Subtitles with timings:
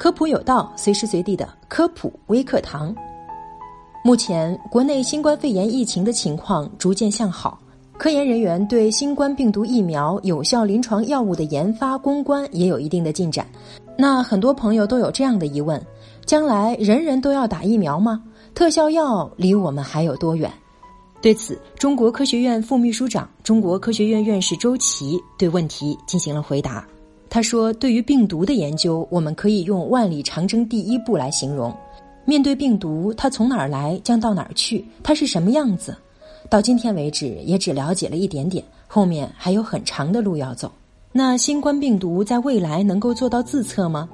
[0.00, 2.96] 科普有道，随时随地的科普微课堂。
[4.02, 7.60] 目前国内新冠肺炎疫情的情况逐渐向好，
[7.98, 13.46] 科研人员对新冠病毒疫苗有效临床药物的研发攻关也有一定的进展。
[13.94, 15.78] 那很多朋友都有这样的疑问：
[16.24, 18.22] 将来人人都要打疫苗吗？
[18.54, 20.50] 特效药离我们还有多远？
[21.20, 26.86] 对此，中国科学院副秘书长、中国科学院院士周琦对问题进行了回答。
[27.30, 31.72] 他说：“对于病毒的研究，我们可以用万里长征第一步来形容。
[32.24, 35.96] 面对病毒，它从哪儿来，将到哪儿去，它是什么样子？
[36.48, 40.70] 到今天为止，也只了解了一点点，后面还有很长的路要走。
[41.12, 44.08] 那新冠病毒在未来能够做到自测吗？”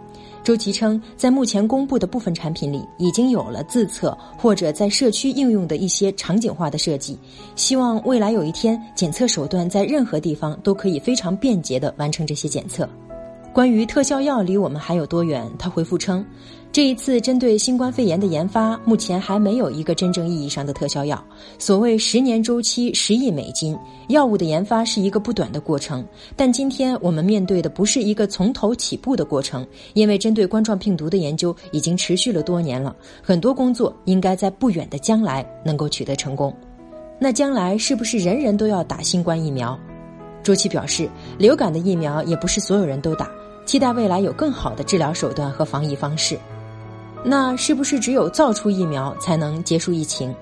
[0.45, 7.19] 周琦称，在目前公布的部分产品里，已经有了自测或者在社区应用的一些场景化的设计。
[7.57, 12.89] 希望未来有一天，检测手段在任何地方都可以非常便捷地完成这些检测。
[13.57, 15.51] 关于特效药离我们还有多远？
[15.59, 16.23] 他回复称，
[16.71, 21.25] 这一次针对新冠肺炎的研发，目前还没有一个真正意义上的特效药。
[21.59, 23.75] 所谓十年周期、十亿美金，
[24.09, 26.07] 药物的研发是一个不短的过程。
[26.37, 36.55] 但今天我们面对的不是一个从头起步的过程，因为针对冠状病毒的研究已经持续了多年了，很多工作应该在不远的将来能够取得成功。
[37.19, 39.81] 那将来是不是人人都要打新冠疫苗？
[40.43, 41.09] 周琦表示，
[41.39, 43.31] 流感的疫苗也不是所有人都打。
[43.67, 46.39] 期待未来有更好的治疗手段和防疫方式。
[47.23, 50.35] 那是不是只有造出疫苗才能结束疫情？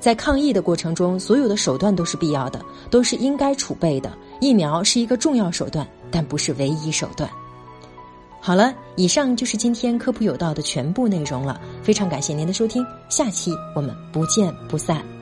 [0.00, 4.10] 在抗疫的过程中，所有的手段都是必要的，都是应该储备的。
[4.40, 7.28] 疫苗是一个重要手段，但不是唯一手段。
[8.40, 11.60] 好了，以上就是今天科普有道的全部内容了。
[11.82, 15.15] 非常感谢您的收听，下期我们不见不散。